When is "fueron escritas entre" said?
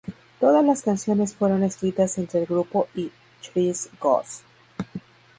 1.35-2.39